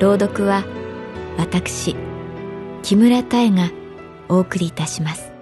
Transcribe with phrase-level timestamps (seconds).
[0.00, 0.64] 朗読は
[1.38, 1.96] 私
[2.82, 3.70] 木村多江が
[4.28, 5.33] お送りいたします。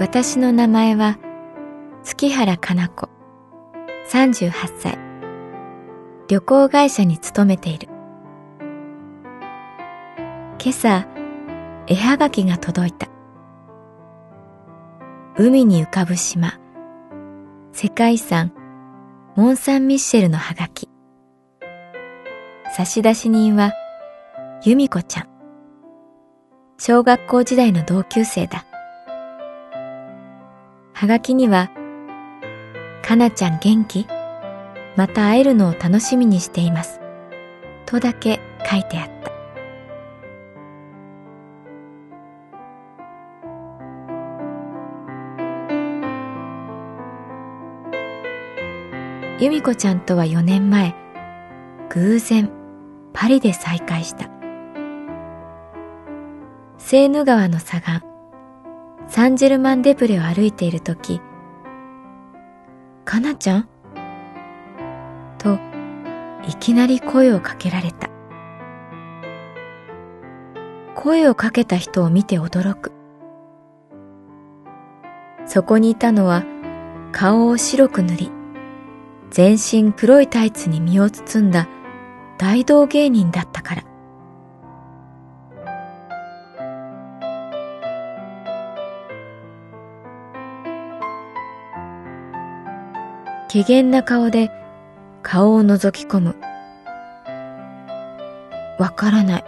[0.00, 1.18] 私の名前は
[2.02, 3.08] 月原かな子。
[4.10, 4.98] 38歳。
[6.26, 7.88] 旅行会社に勤めている。
[10.60, 11.06] 今朝
[11.86, 13.08] 絵はがきが届いた。
[15.38, 16.58] 海に浮かぶ島。
[17.72, 18.52] 世界遺産
[19.36, 20.88] モン・サン・ミッシェルのはがき。
[22.76, 23.72] 差出人は
[24.64, 25.28] 由美子ちゃん。
[26.78, 28.66] 小学校時代の同級生だ。
[31.04, 31.70] はがきには、
[33.02, 34.06] かなちゃん元気？
[34.96, 36.98] また会えるのを楽しみにしています。
[37.84, 39.30] とだけ書いてあった。
[49.44, 50.94] 由美子ちゃんとは4年前、
[51.90, 52.50] 偶然
[53.12, 54.30] パリで再会した。
[56.78, 58.13] セーヌ川の左岸、
[59.06, 61.20] サンジェルマン・デプレを歩いているとき、
[63.04, 63.68] かなちゃん？
[65.38, 65.58] と、
[66.48, 68.10] いきなり声をかけられた。
[70.96, 72.92] 声をかけた人を見て驚く。
[75.46, 76.42] そこにいたのは、
[77.12, 78.32] 顔を白く塗り、
[79.30, 81.68] 全身黒いタイツに身を包んだ
[82.38, 83.84] 大道芸人だったから。
[93.52, 94.50] 怪げな顔で
[95.22, 96.36] 顔を覗き込む。
[98.78, 99.44] わからない。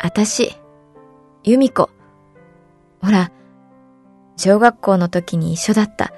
[0.00, 0.56] あたし、
[1.44, 1.88] 由美子。
[3.02, 3.30] ほら、
[4.36, 6.12] 小学校の時に一緒だった。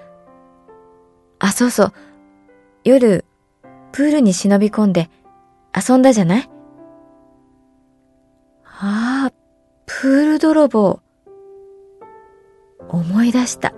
[1.39, 1.93] あ、そうそう。
[2.85, 3.25] 夜、
[3.93, 5.11] プールに忍び込んで
[5.77, 6.51] 遊んだじゃない？
[8.65, 9.33] ああ、
[9.85, 11.01] プール泥棒。
[12.89, 13.75] 思い出した。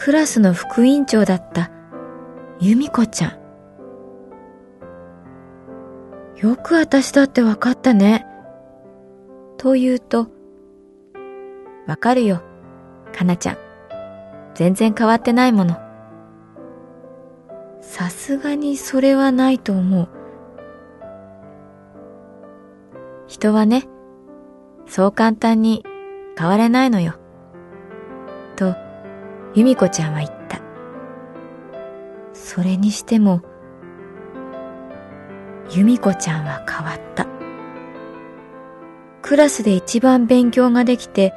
[0.00, 1.72] クラスの副委員長だった
[2.60, 3.32] 由美子ちゃん。
[6.40, 8.24] よく私だってわかったね。
[9.56, 10.28] と言うと、
[11.88, 12.42] わかるよ、
[13.12, 13.58] かなちゃん。
[14.54, 15.76] 全然変わってないもの。
[17.80, 20.08] さすがにそれはないと思う。
[23.26, 23.88] 人はね、
[24.86, 25.84] そう簡単に
[26.38, 27.14] 変われないのよ。
[29.58, 30.60] 由美子ちゃんは言った。
[32.32, 33.42] それにしても、
[35.72, 37.26] 由美子ちゃんは変わった。
[39.20, 41.34] クラスで一番勉強ができて、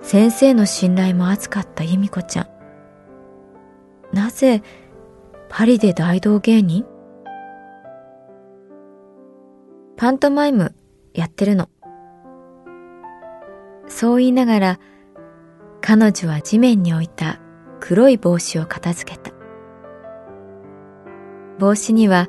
[0.00, 4.16] 先生の信頼も厚かった由美子ちゃん。
[4.16, 4.62] なぜ、
[5.50, 6.86] パリで大道芸人？
[9.98, 10.74] パントマイム
[11.12, 11.68] やってるの。
[13.86, 14.80] そう言いながら、
[15.86, 17.40] 彼女は地面に置いた
[17.78, 19.32] 黒い帽子を片付けた。
[21.58, 22.28] 帽子には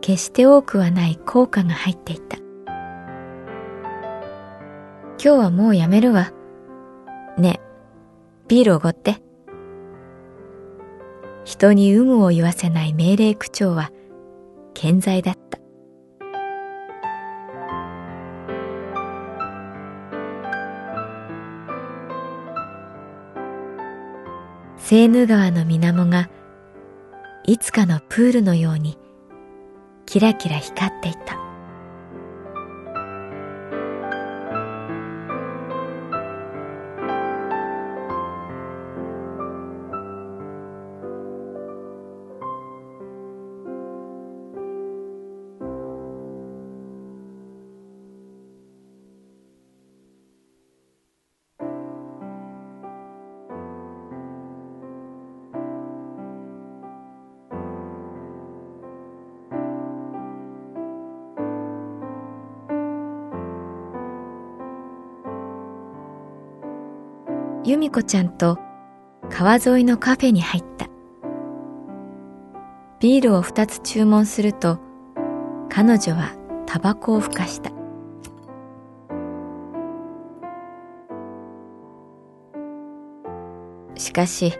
[0.00, 2.38] 決して多くはない効果が入っていた。
[5.18, 6.32] 今日はもうやめるわ。
[7.36, 9.18] ねえ、ビールおごって。
[11.44, 13.90] 人に有無を言わせない命令口調は
[14.72, 15.45] 健在だった。
[24.88, 26.30] セーヌ川の水面が
[27.44, 28.96] いつかのプールのように
[30.06, 31.45] キラキラ光っていた。
[67.66, 68.60] 由美子ちゃんと
[69.28, 70.86] 川沿いのカフェに入った。
[73.00, 74.78] ビールを二つ注文すると
[75.68, 76.30] 彼女は
[76.64, 77.72] タバコをふかした。
[83.96, 84.52] しかし、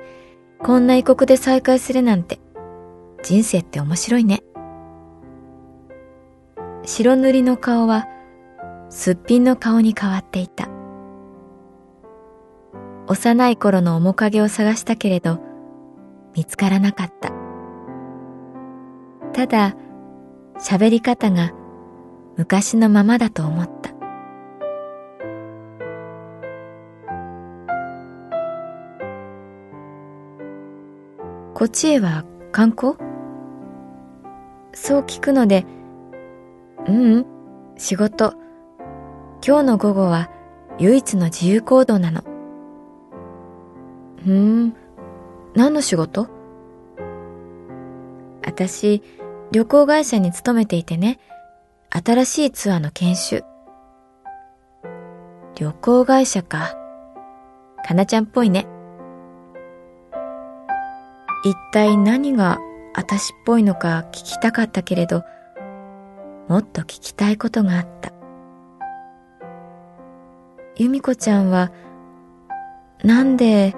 [0.58, 2.40] こんな異国で再会するなんて
[3.22, 4.42] 人生って面白いね。
[6.82, 8.08] 白塗りの顔は
[8.90, 10.75] すっぴんの顔に変わっていた。
[13.08, 15.38] 幼い頃の面影を探したけれど
[16.34, 17.32] 見つからなかった。
[19.32, 19.76] ただ
[20.58, 21.52] 喋り方が
[22.36, 23.90] 昔のままだと思った。
[31.54, 32.94] こっちへは観光？
[34.74, 35.64] そう聞くので
[36.86, 37.26] ううん
[37.78, 38.34] 仕事。
[39.46, 40.30] 今日の午後は
[40.78, 42.35] 唯一の自由行動なの。
[44.26, 44.74] ふん、
[45.54, 46.26] 何の仕事？
[48.44, 49.00] 私、
[49.52, 51.20] 旅行会社に勤めていてね、
[51.90, 53.44] 新しいツアーの研修。
[55.54, 56.74] 旅行会社か。
[57.86, 58.66] かなちゃんっぽいね。
[61.44, 62.58] 一体何が
[62.96, 65.22] 私っぽいのか聞きたかったけれど、
[66.48, 68.12] もっと聞きたいことがあった。
[70.74, 71.70] 由美子ちゃんは、
[73.04, 73.76] なんで、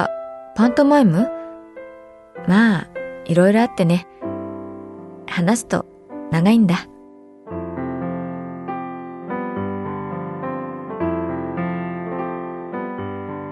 [0.00, 0.10] あ、
[0.56, 1.28] パントマイム？
[2.46, 2.88] まあ、
[3.24, 4.06] いろいろあってね。
[5.26, 5.86] 話すと
[6.30, 6.86] 長いんだ。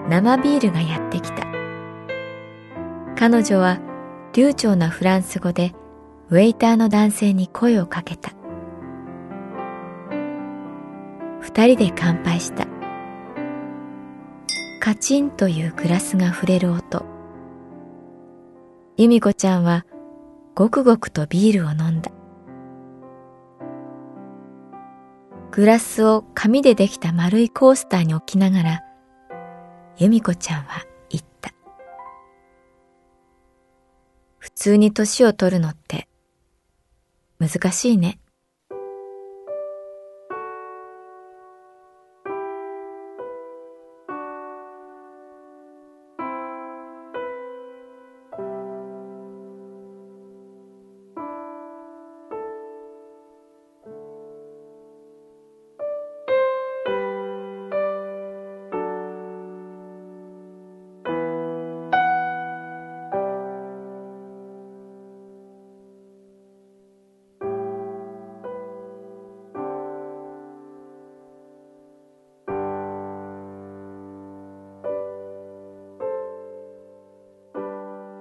[0.09, 1.47] 生ビールがやってきた。
[3.15, 3.79] 彼女は
[4.33, 5.73] 流暢なフランス語で
[6.29, 8.31] ウェイターの男性に声をかけた。
[11.41, 12.67] 二人で乾杯した。
[14.83, 17.05] カチンというグラスが触れる音。
[18.97, 19.85] 由美子ちゃんは
[20.55, 22.11] ごくごくとビールを飲んだ。
[25.51, 28.81] グラスを紙でできた丸いコースターに置きながら、
[29.95, 31.53] 由美子ちゃんは言った。
[34.37, 36.09] 普通に年を取るのって
[37.39, 38.19] 難しいね。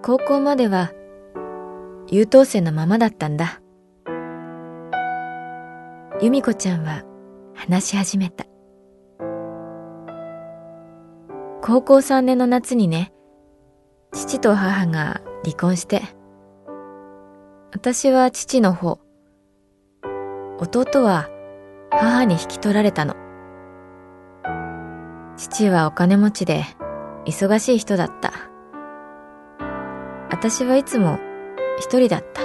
[0.04, 0.90] 高校までは
[2.08, 3.62] 優等生のままだったんだ。
[6.20, 7.04] 由美子ちゃんは
[7.54, 8.44] 話し始めた。
[11.62, 13.12] 高校3年の夏にね、
[14.12, 16.02] 父と母が離婚して、
[17.72, 18.98] 私は父の方、
[20.58, 21.28] 弟は
[21.92, 23.14] 母に引き取られたの。
[25.36, 26.64] 父はお金持ちで
[27.24, 28.51] 忙しい人だった。
[30.42, 31.20] 私はいつも
[31.78, 32.42] 一人だった。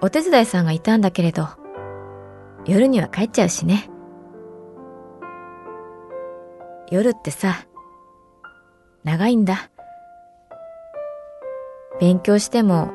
[0.00, 1.48] お手伝いさんがいたんだけれど、
[2.64, 3.90] 夜には帰っちゃうしね。
[6.92, 7.66] 夜ってさ、
[9.02, 9.68] 長いんだ。
[12.00, 12.92] 勉強しても、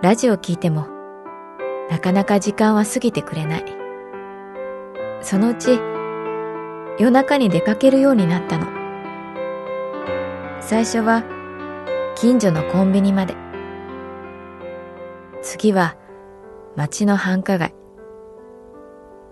[0.00, 0.86] ラジオ聞いても、
[1.90, 3.64] なかなか時間は過ぎてくれない。
[5.20, 5.78] そのうち、
[6.98, 8.66] 夜中に出かけるようになったの。
[10.62, 11.36] 最初は、
[12.20, 13.36] 近所のコンビニまで。
[15.40, 15.96] 次は
[16.74, 17.76] 町の繁華街。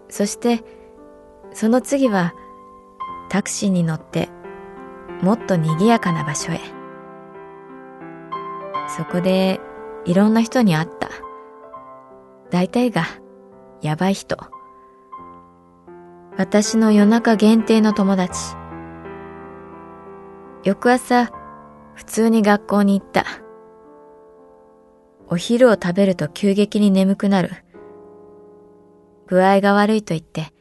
[0.09, 0.63] そして
[1.53, 2.33] その次は
[3.29, 4.29] タクシーに乗って
[5.21, 6.61] もっと賑やかな場所へ。
[8.97, 9.59] そこで
[10.05, 11.11] いろんな人に会った。
[12.51, 13.05] 大体が
[13.83, 14.37] やばい人。
[16.37, 18.55] 私の夜中限定の友達。
[20.63, 21.33] 翌朝、
[21.97, 23.25] 普通に学校に行った。
[25.29, 27.51] お昼を食べると急激に眠くなる。
[29.27, 30.53] 具合が悪いと言って、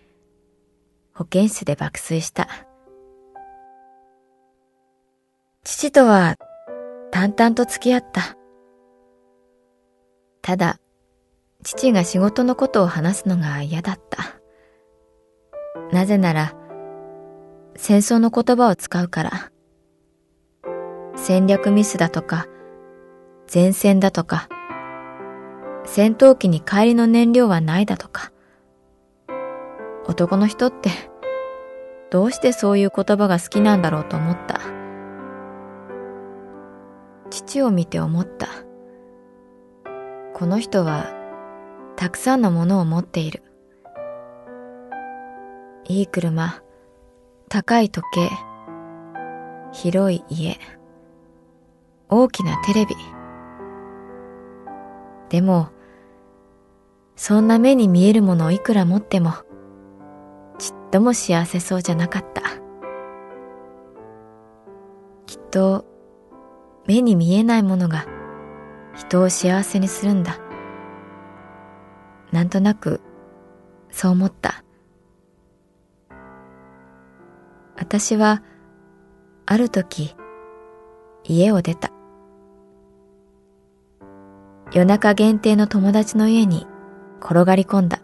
[1.14, 2.48] 保健室で爆睡した。
[5.64, 6.36] 父とは
[7.12, 8.38] 淡々と付き合った。
[10.42, 10.80] ただ、
[11.64, 14.40] 父が仕事のことを話すのが嫌だった。
[15.92, 16.54] なぜなら、
[17.76, 19.52] 戦争の言葉を使うから。
[21.28, 22.46] 戦略ミスだとか、
[23.52, 24.48] 前線だとか、
[25.84, 28.32] 戦闘機に帰りの燃料はないだとか。
[30.08, 30.92] 男の人って、
[32.12, 34.60] どうしてそういう言葉が好きなんだろうと思った。
[37.32, 38.48] 父を見て思った。
[40.36, 41.08] この人は、
[41.96, 43.42] たくさんのものを持っている。
[45.86, 46.62] いい車、
[47.50, 48.30] 高い時計、
[49.72, 50.60] 広い家、
[52.10, 52.96] 大きなテレビ。
[55.30, 55.70] でも、
[57.16, 59.32] そんな目に見えるものをいくら持っても、
[60.58, 62.42] ちっとも幸せそうじゃなかった。
[65.26, 65.86] きっと、
[66.88, 68.06] 目に見えないものが
[68.96, 70.38] 人を幸せにするんだ。
[72.32, 73.02] なんとなく、
[73.90, 74.64] そう思った。
[77.78, 78.44] 私は、
[79.46, 80.16] ある時、
[81.28, 81.92] 家を出た。
[84.72, 86.68] 夜中限定の友達の家に
[87.22, 88.02] 転がり込んだ。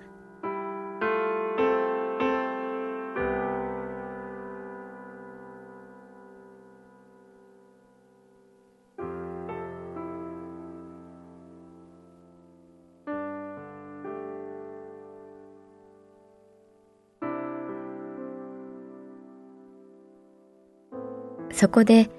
[21.53, 22.09] そこで、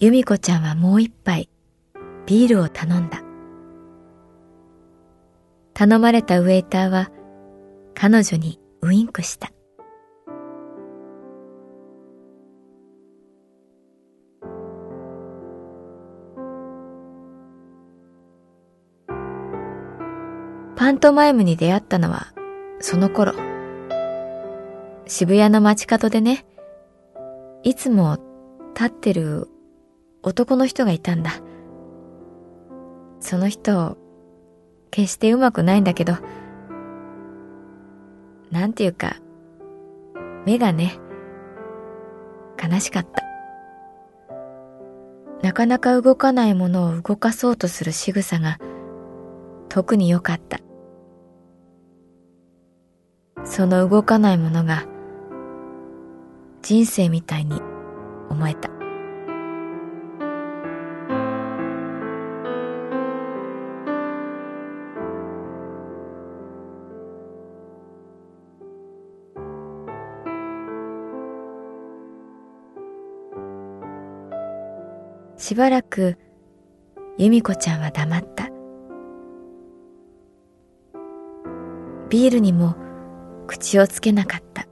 [0.00, 1.50] 由美子ちゃんはもう一杯、
[2.24, 3.20] ビールを頼んだ。
[5.74, 7.10] 頼まれたウェイターは、
[7.94, 9.50] 彼女にウインクした。
[20.76, 22.32] パントマイムに出会ったのは、
[22.78, 23.32] その頃。
[25.06, 26.46] 渋谷の街角でね、
[27.64, 28.18] いつも
[28.76, 29.48] 立ってる
[30.22, 31.32] 男の人がいたんだ。
[33.20, 33.96] その人、
[34.90, 36.14] 決してうまくないんだけど、
[38.50, 39.16] なんていうか、
[40.46, 40.98] 目がね、
[42.62, 43.22] 悲しかった。
[45.42, 48.58] なかなか動かないものを動かそうとする仕草が
[49.68, 50.58] 特に良かった。
[53.44, 54.84] その動かないものが
[56.62, 57.62] 人生みたいに
[58.28, 58.77] 思えた。
[75.38, 76.18] しばらく
[77.16, 78.50] 由美子ちゃんは黙った。
[82.10, 82.74] ビールにも
[83.46, 84.66] 口をつけなかった。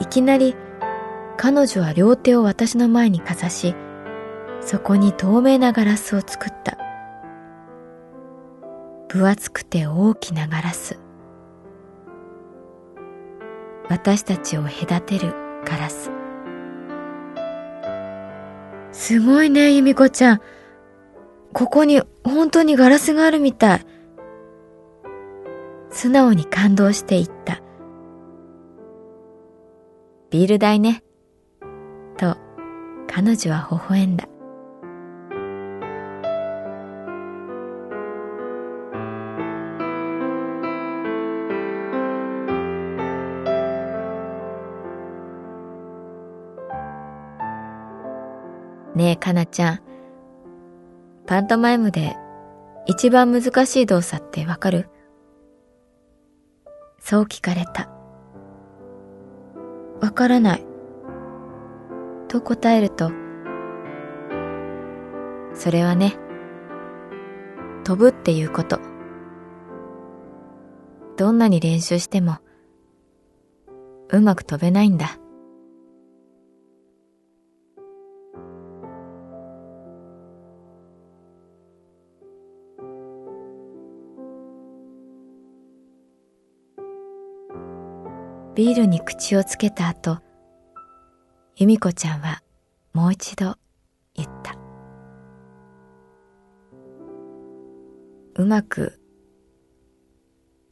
[0.00, 0.56] いきなり
[1.42, 3.74] 彼女は両手を私の前にかざし、
[4.60, 6.76] そこに透明なガラスを作った。
[9.08, 11.00] 分厚くて大きなガラス。
[13.88, 15.32] 私たちを隔てる
[15.64, 16.10] ガラス。
[18.92, 20.40] すごいね、由美子ちゃん。
[21.54, 23.86] ここに本当にガラスがあるみたい。
[25.88, 27.62] 素直に感動していった。
[30.28, 31.02] ビール代ね。
[32.20, 32.36] と、
[33.08, 34.28] 彼女は微笑んだ。
[48.94, 49.80] ねえ、かなちゃん。
[51.26, 52.16] パントマイムで
[52.84, 54.90] 一番難しい動作ってわかる？
[56.98, 57.88] そう聞かれた。
[60.02, 60.69] わからない。
[62.30, 63.10] と答えると、
[65.52, 66.16] それはね、
[67.82, 68.78] 飛ぶっていうこと。
[71.16, 72.38] どんなに練習しても、
[74.10, 75.18] うまく飛べないんだ。
[88.54, 90.20] ビールに口をつけた後、
[91.60, 92.42] 由美子ちゃんは
[92.94, 93.54] もう一度
[94.14, 94.56] 言った。
[98.34, 98.98] うまく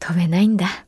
[0.00, 0.87] 飛べないんだ。